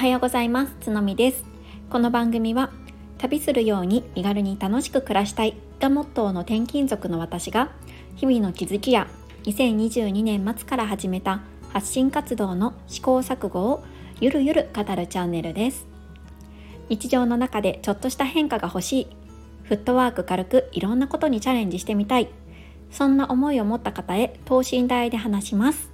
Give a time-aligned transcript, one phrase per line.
[0.00, 0.74] はようございます。
[0.80, 1.44] つのみです。
[1.90, 2.70] この番組は
[3.18, 7.70] 旅するように身軽に楽しく暮らしたいがモットーの転勤族の私が
[8.16, 9.08] 日々の気づきや
[9.42, 11.42] 2022年末から始めた
[11.74, 13.84] 発信活動の試行錯誤を
[14.22, 15.86] ゆるゆる語るチャンネルです。
[16.88, 19.06] 日常の中でちょっとした変化が欲しい。
[19.64, 22.30] フットワーク軽くいろんなことにチャレンジしてみたい。
[22.90, 25.90] そんな思いを持った方へ等身大で話します。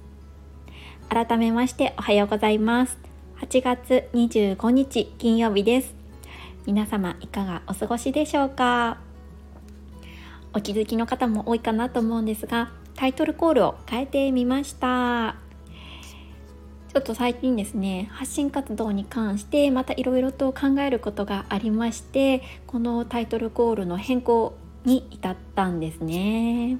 [1.09, 3.06] 改めましておはようございます。
[3.39, 5.93] 8月25日金曜日です。
[6.65, 8.97] 皆様いかがお過ごしでしょうか？
[10.53, 15.35] お気づきの方も多いかなと思うんですがタイトルコールを変えてみました。
[16.91, 26.79] ちょっと最近ですね発信活動に関してまたいろいろと考えることがありましてこのタイトルコールの変更に至ったんですね。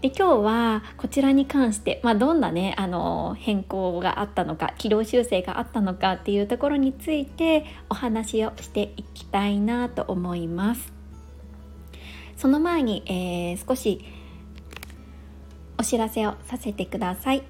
[0.00, 10.92] で今日はこちらに関して、まあ、どんなねあの変更があったのか軌道修正があったのかっていうところについてお話をしていきたいなと思います。
[12.36, 14.04] その前に、えー、少し
[15.76, 17.42] お知らせをさせてください、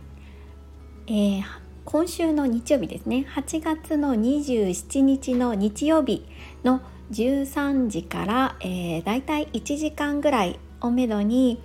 [1.07, 1.43] えー、
[1.85, 3.27] 今週の日曜日ですね。
[3.35, 6.25] 8月の27日の日曜日
[6.65, 6.81] の
[7.11, 11.63] 13時から、えー、だいたい1時間ぐらいをめどに、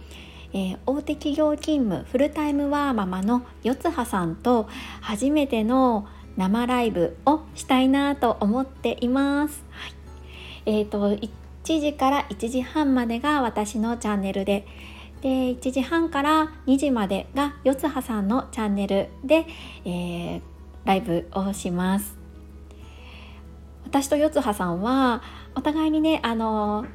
[0.54, 4.70] えー、大手企業勤務フルタイムワーママの四葉さんと
[5.02, 9.64] 初めての生ライブをしたいなと思っています。
[9.70, 9.94] はい、
[10.66, 11.30] えーと、1
[11.64, 14.66] 時から1時半までが私のチャンネルで
[15.22, 19.46] で1時半から2時までが四葉さんのチャンネルで、
[19.86, 20.42] えー、
[20.84, 22.18] ライブをします。
[23.86, 25.22] 私と四葉さんは
[25.56, 26.86] お互いにねあの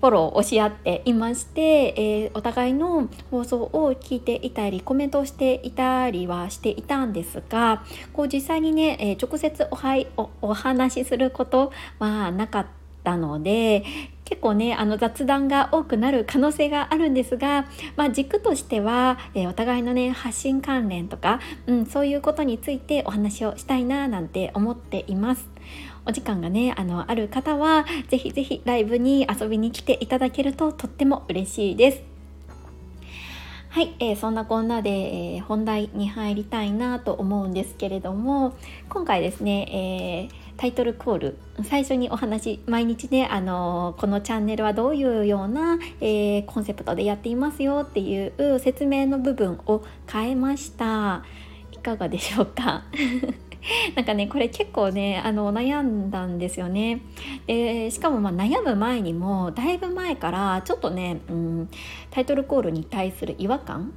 [0.00, 1.60] フォローをし合っていまして、
[1.96, 7.84] えー、お互いの放送を聞いていたりコメントをしていたりはしていたんですが
[8.14, 12.66] こう実際にね、えー、直接おはいおお話しすることはなかっ
[13.04, 13.84] たので
[14.24, 17.66] 結構ねあの雑談が多くなる可能性があるんですが、
[17.96, 25.48] まあ、軸としては、えー、お互いのね発信関連とか、うん、そういうことについてお話をしたいななんて思っています。
[26.06, 32.02] お時間がねあのある方はぜひぜひライブに遊びに来ていただけるととっても嬉しいです。
[33.70, 38.56] はい、えー、そんなこんなで、えー、本題に入りたいなと思うんですけれども
[38.88, 51.22] 今回ですね、えー、タイトルコール最初にお話毎日ね、あのこのチャンネルはどういうような、えコンセプトでやっていますよっていう説明の部分を変えました
[51.70, 52.82] いかがでしょうか？
[53.94, 57.02] なんかねこれ結構ねあの悩んだんですよね。
[57.46, 61.68] でしかもま悩む前にもだいぶ前からちょっとね、うん、
[62.10, 63.92] タイトルコールに対する違和感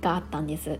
[0.00, 0.78] があったんです。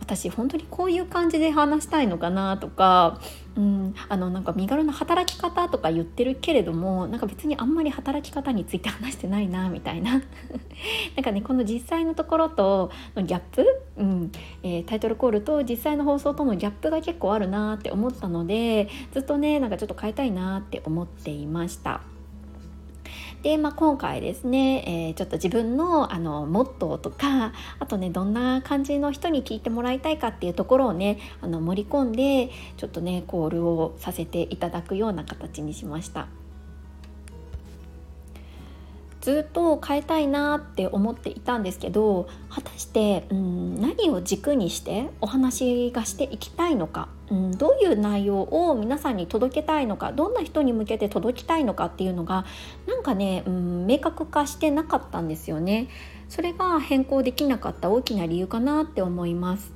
[0.00, 3.18] 私本当にこういう感じで話したいのかなとか、
[3.56, 10.22] うん、あのなんか身軽な働き方とか言ってるけれどもなんか別にあんまり働き方について話してないなみたいな。
[11.14, 14.32] なんかねこの実際のところとのギャップ、うん。
[14.62, 22.13] えー、タイトルコールと実際の放送とのギャップが結構あるなって思ったのでずっとねなんかちょっと変えたいなって思っていました。
[23.44, 36.26] で、まあ、今回ですね、えー、ちょっと自分のあのモットーとかあとねどんな感じの人に聞いてもらいたいかっていうところをねあの盛り込んでちょっとねコールをさせていただくような形にしました。
[39.24, 52.44] ずっと変えたいなって思っていたんですけど果たしてうん何を軸にしてお話がしていきたいのか、うん、どういう内容を皆さんに届けたいのかどんな人に向けて届きたいのかっていうのが
[52.86, 55.88] なんかね、うん、明確化してなかったんですよね。
[56.28, 59.72] それが変更できなかった大きな理由かなって思います。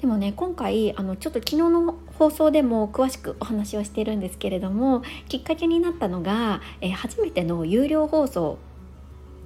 [0.00, 8.58] でもね今回あのちょっと昨日の放送でも詳しくお話をしてるんですけれどもきっかけになったのが、えー、初めての有料放送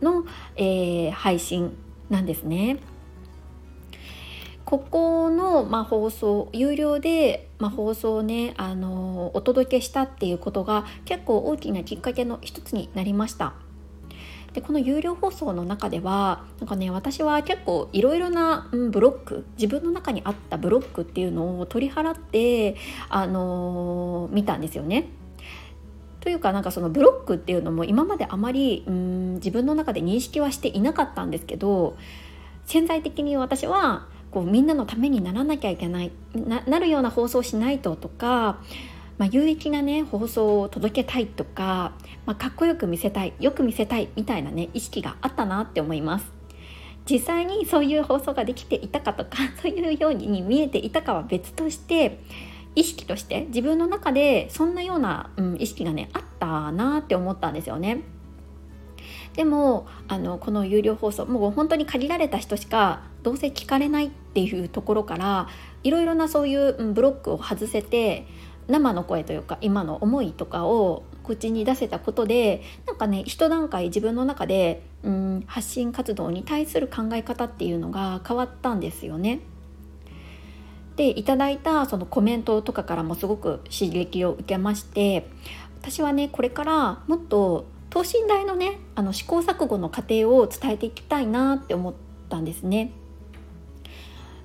[0.00, 0.24] の、
[0.56, 1.76] えー、配信
[2.08, 2.78] なんですね。
[4.64, 13.54] ここの、まあ、放送有料で、まあ、放送をねあのお届けしたっていうことが結構大きなきっかけの一つになりました。
[14.54, 22.76] でこの有料放送の中ではなんかね私は結構いろいろな、ブロック自分の中にあったブロックっていうのを取り払って、
[23.08, 25.08] あのー、見たんですよね。
[26.20, 31.96] というかなんかそのブロックっていうのも今まであまりうん自分の中で認識はしていなかったんですけど
[32.64, 38.60] 潜在的に私はこうみんなのためにならなきゃいけないなるような放送しないととか
[39.18, 41.92] まあ、有益なね放送を届けたいとか、
[42.26, 46.32] まあ、かっこよく見せたいよく見せたいみたいなね意識があったなって思います。
[47.08, 52.20] 実際にそういう放送ができていたかとか そういうように見えていたかは別として
[52.74, 58.02] 意識として自分の中でそんなような、うん、意識がねあったなって思ったんですよね。
[59.34, 65.48] でもあのこの有料放送もう本当に限られた人しかどうせ聞かれないっていうところから
[65.82, 68.26] いろいろなそういう、うん、ブロックを外せて
[68.68, 79.40] 生の声というか今の思いとかを口に出せたことでなんかね一段階自分の中で、うん、発信活動に対する考え方っていうのが変わったんですよね。
[80.96, 85.26] でいただいたそのコメントとかからもすごく刺激を受けまして
[85.80, 91.94] 私はねこれからもっと等身大のねあの試行錯誤の過程を伝えていきたいなって思っ
[92.28, 92.92] たんですね。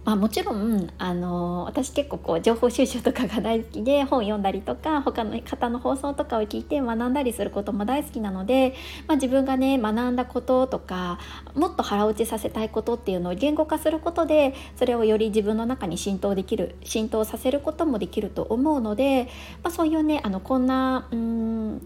[0.07, 8.74] まあ、もちろんあの私結構こう情報収集とかが大好きで本読んだりとか他の方の放送とかを聞いて学んだりすることも大好きなので、
[9.06, 11.19] まあ、自分がね学んだこととか
[11.56, 19.25] もっと腹落ちさせたいことっていうのを言語化することでそれをより自分の中に浸透できる浸透させることもできると思うので、
[19.62, 21.86] まあ、そういうねあのこんなうん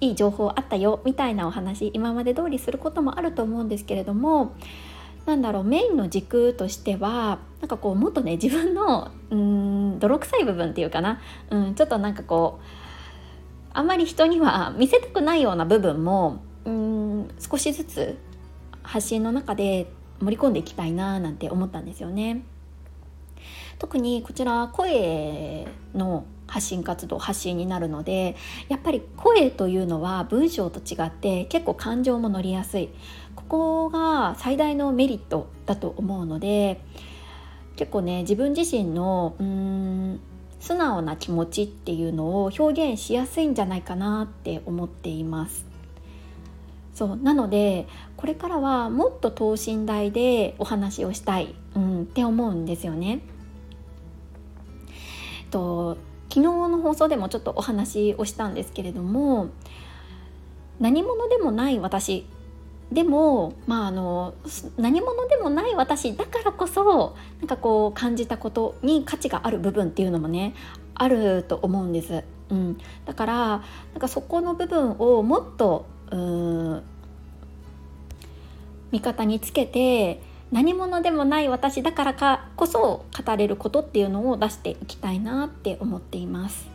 [0.00, 4.56] いい情報あったよみたいなお話今まで通りすることもあると思うんですけれども
[5.26, 11.20] なんだろうメインの軸としてはなんかこうもっとね自分のうん泥臭い部分っていうかな、
[11.50, 12.64] うん、ちょっとなんかこう
[13.72, 18.16] あんまり人には 見せたくないような部分もうん少しずつ
[18.82, 19.90] 発信の中で
[20.20, 22.42] 盛り込んでいきたいななんて思ったんですよね。
[23.78, 28.36] 特にこちら声の発信活動発信になるので
[28.68, 32.90] やっぱり声というのは文章と違って結構感情も乗りやすい
[33.34, 36.80] ここが最大のメリットだと思うので
[37.76, 40.20] 結構ね自分自身のうーん
[40.60, 45.66] 素直な気持ちっていうのを表現しやすいんじゃないかなって思っています
[46.96, 53.20] そうなのでこれからはもっと等身大でお話をしたい、うん、って思うんですよね。
[55.50, 55.98] と
[56.28, 59.48] 昨日の放送でもちょっとお話をしたんですけれども
[60.80, 62.26] 何者でもない私
[62.92, 64.34] でも、まあ、あの
[64.76, 70.54] 何者でもない私だからこそなんかこう感じたことに価値がある部分っていうのもね
[70.94, 72.22] あると思うんです。
[72.48, 73.58] うん、だからな
[73.96, 75.86] んかそこの部分をもっと
[78.92, 80.22] 味方につけて
[80.52, 86.68] 何者でもない私だからかこそ語れることっていうのを出していきたいなって思っています。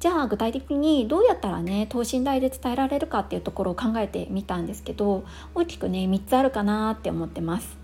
[0.00, 7.76] じゃあ具体的にどうやったらね等身大で伝えられるかっていうところを考えてみたんですけど大きくね3つあるかなって思ってます。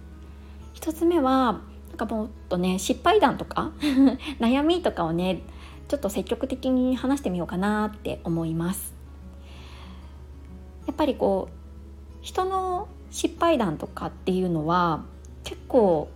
[0.77, 1.61] 1つ目は
[1.91, 3.73] なんかもっとね失敗談とか
[4.41, 5.43] 悩みとかをね
[5.89, 8.95] ちょっと積極的に話してみようかなって思います。
[10.87, 11.57] やっぱりこう
[12.23, 15.05] 人の失敗談とかっていうのは
[15.45, 16.09] 結構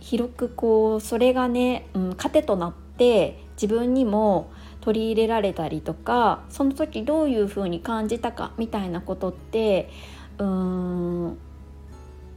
[0.00, 9.90] 広くこうそれがね、うん、糧となって自分にも取り入れられたりとかその時どういうふうに感じたかみたいなことって
[10.38, 11.38] うーん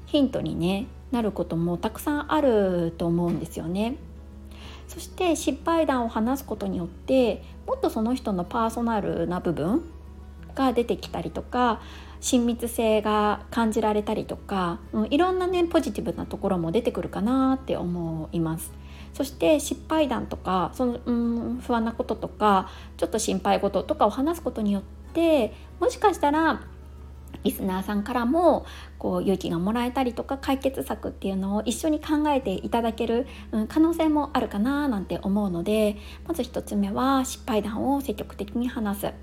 [0.08, 3.96] ヒントに、ね、なることもたくさんあると思うんですよね。
[4.90, 9.84] そして失敗談を話すことによってもっとその人のパーソナルな部分
[10.54, 11.80] が出てきたりとか
[12.22, 18.72] 親密性が感じられたりとか、うん、いろんなねポジティブなところも出てくるかなって思います。
[19.14, 26.62] そして失敗談とかそのうん不安なこととかちょっと心配事とかを話すことによってもしかしたら
[27.44, 28.66] リスナーさんからも
[29.00, 39.14] こう勇気がもらえたりとか解決策っていうのを一緒に考えていただける、うん、可能性もあるかななんて思うのでまず1つ目は失敗談を積極的に話す。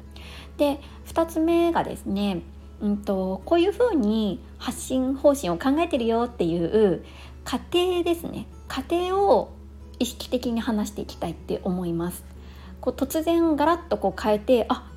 [0.57, 2.43] で2つ目がですね
[2.81, 7.05] うんと、こういうふうに発信方針を考えてるよっていう
[7.45, 8.47] 過程ですね。
[8.69, 9.51] 過程を
[9.99, 12.25] 意識的に話していきたいって思います。
[12.81, 14.89] こう突然ガラッとこう変えてあ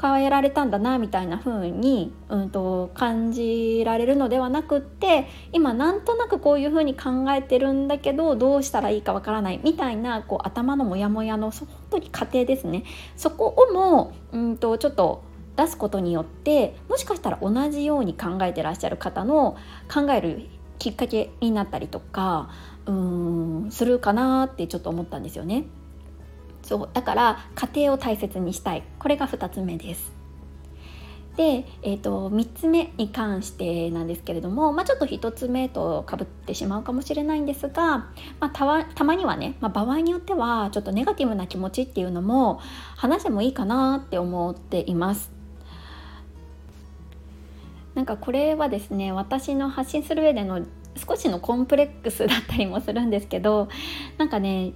[0.00, 12.84] 変えられたんだなみたいな風に、うんと、感じられるのではなくって今なんとなくこういう風に考えてるんだけどどうしたらいいかわからないみたいなこう頭のモヤモヤの本当に過程ですね。
[13.16, 15.22] そこをも、うんとちょっと
[15.60, 19.56] 出すことによってもしかしたら同じように考えてらっしゃる方の
[19.92, 20.46] 考える
[20.78, 22.50] きっかけになったりとか
[22.86, 25.64] うーんするかなってちょっと思ったんですよね。
[26.62, 30.20] そうだから家庭を大切にしたいこれが2つ目です。
[31.36, 37.98] で、えーと、3つ目に関してなんですけれども、まあ、ちょっと1つ目とかぶってしまうかもしれないんですが、
[38.40, 42.60] まあ、たわたまにはね、まあ、場合によってはちょっとネガティブな気持ちっていうのも
[42.96, 45.39] 話してもいいかなって思っています。
[48.00, 50.64] なんかこれはですね私の発信する上での
[50.96, 53.68] 少しのコンプレックスだったりもするんですけど
[54.16, 54.72] なんかね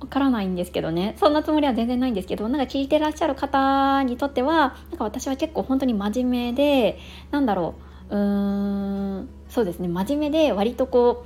[0.00, 1.14] わからないんですけどね。
[1.20, 6.98] そんなつもりは全然ないんですけどなんか聞いてらっしゃる方にとってはなんか私は結構本当に真面目で
[7.30, 7.76] なんだろ
[8.10, 11.24] ううーんそうですね真面目で割とこ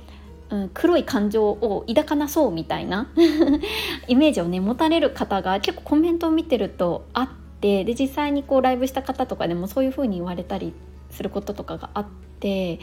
[0.51, 3.09] う、うん、黒い感情を抱かなそうみたいな
[4.07, 7.29] イメージをね持たれる方が結構コメントを見てるとあっ
[7.59, 10.73] てで実際にこうライブした方とかでもそういう風に言われたり
[11.11, 12.05] することとかがあっ
[12.39, 12.79] て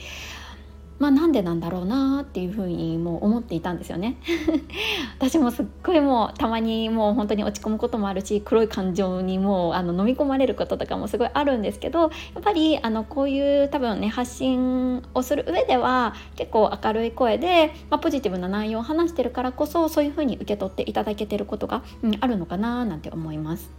[0.98, 4.16] まあなんでなんだろうなっていうふうにもう思っていたんですよね
[5.18, 12.10] 私もすっごいもうたまにもう本当に落ち込むこともあるし黒い感情にもうあの飲み込まれることとかもすごいあるんですけどやっ
[12.42, 23.70] ぱりあのこういう多分ね発信をする上では結構明るい声で、まあ、ポジティブな内容を話してるからこそそういうふうに受け取っていただけてることが、うん、あるのかななんて思います。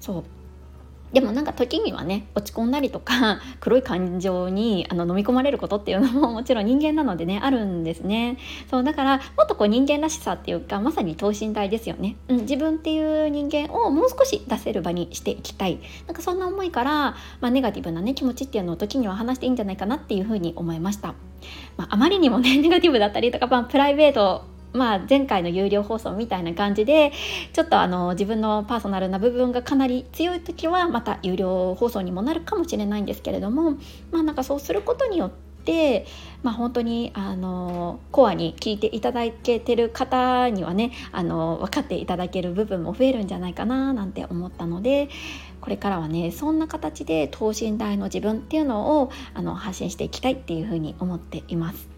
[0.00, 0.24] そう
[1.14, 8.36] でもなんか時にはね落ち込んだりとか 黒い感情にあの飲み込まれることっていうのももちろん人間なのでねあるんですね。
[8.68, 15.78] そうだからもっとこう人間らしさっていうかまさに等身大ですよね、うん、自分っていう人間をもう少し出せる場にしていきたい。
[16.06, 21.14] なんかそんな思いから、まあ、ネガティブなね気持ちっていうのを時には話していいんじゃないかなっていうふうに思いました、
[21.76, 24.42] まあ、あまりにもね ネガティブだったりとか、まあ、プライベート
[24.74, 27.12] まあ、前回の有料放送みたいな感じで
[27.52, 33.78] ちょっとあの自分のパーソナルな部分がかなり強い時はまた有料放送にもなるかもしれないんですけれども
[34.10, 35.44] まあなんかそうすることによって
[36.42, 45.08] まあ、本当にあのコアに聞いていただけてる方にはねあの分かっていただける部分も増えるんじゃないかななんて思ったので
[45.62, 51.93] これからはねそんな形で等身大の自分っていうのをあの発信していきたいっていうふうに思っています。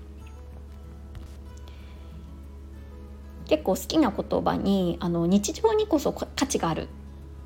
[3.49, 6.87] 結構好きな言葉にあの日常にこそ価値があるっ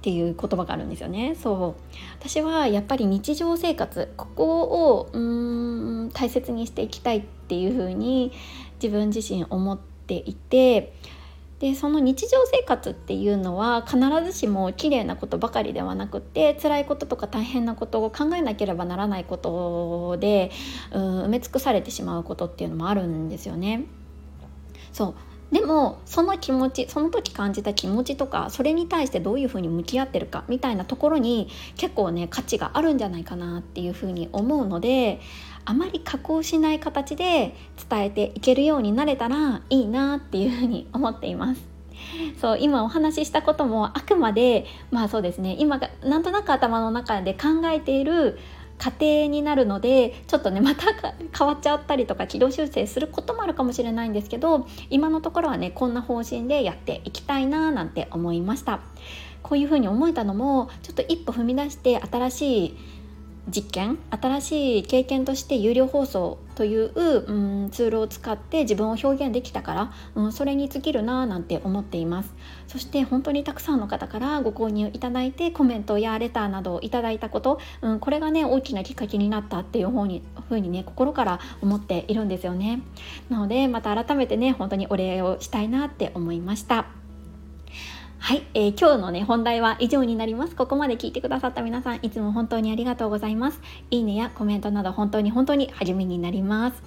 [0.03, 1.35] ていう言葉があるんですよね。
[1.35, 1.83] そう。
[2.19, 8.33] 私はやっぱり日常生活ここをうん大切にしていきたいっていうふうに
[8.83, 10.95] 自分自身思っていて
[11.59, 20.51] でその日常生活っていうのは必ずしも綺麗なことばかりではなくて辛いこととか大変なことを考えなければならないことで
[20.93, 23.85] うん埋め尽くされてしまうことっていうのもあるんですよね。
[24.93, 25.15] そう。
[25.53, 35.21] でもその気持ちその時感じた気持ちとかそれに対してどういうふうに向き合ってるかみたいなところに結構ね価値があるんじゃないかなっていうふうに思うので
[35.65, 37.55] あまり加工しない形で
[37.89, 41.71] 伝えていけるようになれたらいいなっていうふうに思っています。
[42.41, 48.39] そう今お話ししたこともあくまでまあそうですね今がなんとなく頭の中で考えている
[48.81, 50.87] 過程になるのでちょっとねまた
[51.37, 58.81] 変わっちゃったりとか軌道修正することもあるかもしれないんですけど今のところはねこんな方針でやっていきたいななんて思いました。
[59.43, 62.77] こういうふうに思えたのもちょっと一歩踏み出して新しい
[63.51, 72.35] 実験新しい経験として有料放送という、うん、ツールを使って自分を表現できたから、うん、それに尽きるななんて思っています。
[72.69, 82.83] そして本当にたくさんの方からご購入いただいてコメントやレターなどをいただいたこと、うん、これがね大きなきっかけになったっていう方にふうにね心から思っているんですよね。
[83.29, 87.00] なのでまた改めてね本当にお礼をしたいなって思いました。
[88.23, 90.55] はい、えー、今日のね本題は以上になります。
[90.55, 93.61] ここまで聞いてくださった皆さんいつも本当にありがとうございます。
[93.91, 96.83] いいねやコメントなど本当に本当に励みになります。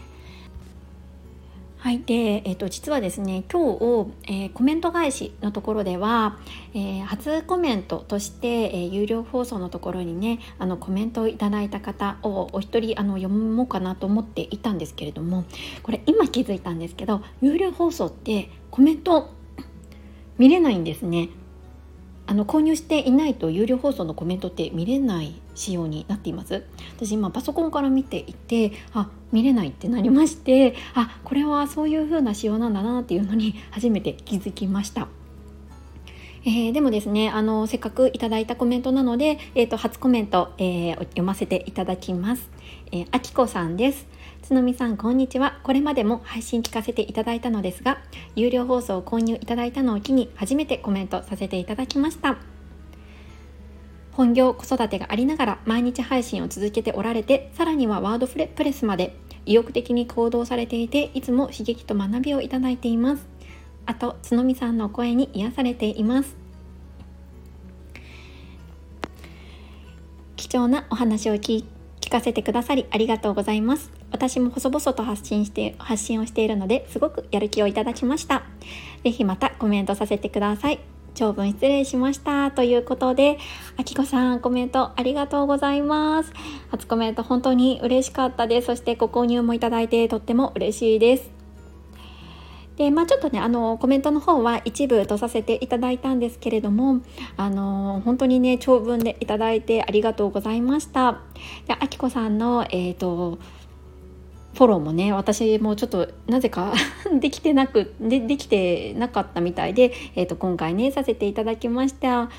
[1.79, 6.37] はいで、えーと、実はですね今日、えー、コメント返しのところでは、
[6.73, 15.43] えー、初コメントとして、えー、有料放送のところにねあのコメントをいただいた方をお一人あの読もうかなと思っていたんですけれども
[15.81, 19.42] これ今気づいたんですけど有料放送ってコメント
[20.37, 21.29] 見れないんですね。
[22.25, 26.63] あの購入していないと有料放送のコメントって見れない仕様になっています。
[26.95, 35.07] 私今パソコンから見ていてあ見れないってなりましてあこれはそういう風な仕様なんだなっていうのに 初めて気づきました。
[36.45, 42.49] えー、でもですねあのせっかくいただいたコメントなので、えーと、初コメント、えー、読ませていただきます、
[42.91, 44.07] えー、あきこさんです。
[44.43, 45.57] つのみさんこんにちは。
[45.63, 47.99] これまでも配信聞かせていただいたのですが
[48.35, 52.35] 有料放送を購入いただいたのを機に初めてコメントさせていただきました。
[54.11, 63.25] 本業子育てがありながら毎日配信を続けておられてさらにはワードプレスまで意欲的に行動されていていつも刺激と学びをいただいています。
[63.85, 66.35] あとつのみさんの声に癒されています。
[70.35, 71.63] 貴重なお話を聞
[72.11, 74.02] かせてくださりありがとうございます。
[74.13, 78.43] 私も細々と発信して発信をしているのですごくやる気をいただきました。
[79.03, 80.79] 是非またコメントさせてください。
[81.15, 83.37] 長文失礼しましたということで
[83.77, 86.31] あきこさんコメントありがとうございます。
[86.69, 88.67] 初コメント本当に嬉しかったです。
[88.67, 91.43] そしてご購入もいただいてとっても嬉しいです。
[92.77, 97.01] でまあ、ちょっとねあのコメントの方は一部とさせていただいたんですけれども
[97.37, 101.19] あの本当にね長文でいただいてありがとうございました。
[101.67, 103.37] であきこさんのえっ、ー、と
[104.53, 106.73] フォローもね私もちょっとなぜか
[107.19, 112.29] できてなくでできてなかったみたいで、えーと今回ねさせていただきました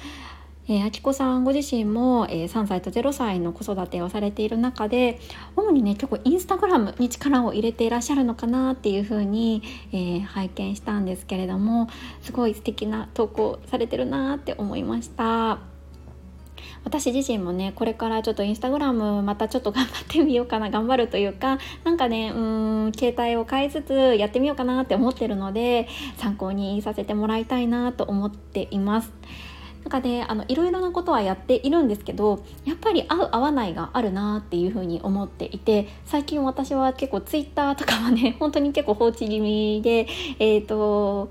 [0.66, 5.20] えー、あきこさんご自身も、えー、3歳と0歳の子育てをされている中で
[5.56, 11.88] 主にね結構インスタグラムに力を入れていらっしゃるのかなっていうふうに、えー、拝見したんですけれども
[12.22, 15.73] すごい素敵な投稿されてるなって思いました。
[16.84, 22.38] 私自身もねこれからちょっとインスタグラムまたちょっと頑張ってみようかな頑張るというかなんかねう
[22.88, 25.88] ん携帯を変えつつやってみようかなって思ってるので
[26.18, 29.12] 参考にさせてもらいたいなと思っています。
[29.84, 40.06] なんかねあのいろいろなことはやっているんですけどやっぱり合う合わないがあるなっていうふうに思っていて最近私は結構ツイッターとかはね本当に結構放置気味で
[40.38, 41.30] えっ、ー、と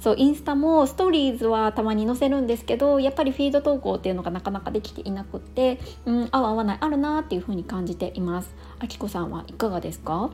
[0.00, 8.54] そうインスタもストーリーズはたまに載せるんですけどやっぱりフィード投稿っていうのがなかなかできていなくって、うん、合う合わないあるなっていうふうに感じています。
[8.78, 10.30] あきこさんはいかがですか？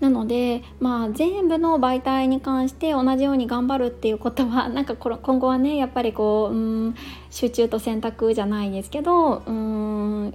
[0.00, 6.94] なので、まあ、全部の媒体に関して同じように頑張るっていうことは なんかこ今後はねやっぱりこううん
[7.30, 10.34] 集中と選択じゃないですけどうん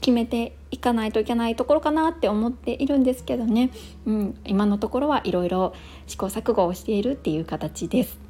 [0.00, 3.70] 決めていかないといけないところかなって思っているんですけどね、
[4.06, 5.74] うん、今のところはいろいろ
[6.06, 8.28] 試行錯誤をしているっていう形です。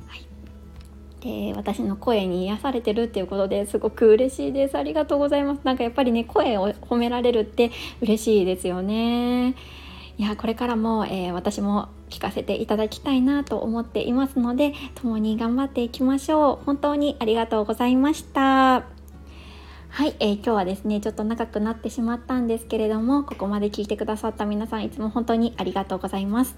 [1.20, 4.78] で私の声に癒されてるっていうことですごく嬉しいです。
[4.78, 5.60] ありがとうございます。
[5.64, 9.56] なんかやっぱりね声を褒められるって嬉しいですよね。
[10.16, 16.64] いやこれからも、えー、私も聞かせていただきたいなと思っていますので共に頑張っていきましょう。
[16.64, 18.98] 本当にありがとうございました。
[19.90, 26.57] はい、えー、今日はですねちょっと長くなってしまったんですけれどもここまで聞いてくださった皆さんいつも本当にありがとうございます。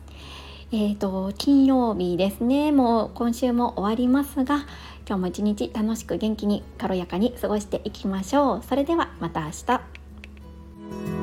[0.72, 4.66] えーと金曜日ですねもう今週も終わりますが
[5.06, 8.62] 今日も一日楽しく元気に軽やかに過ごしていきましょう。
[8.62, 11.19] それではまた明日。